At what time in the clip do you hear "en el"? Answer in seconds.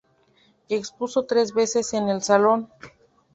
1.93-2.23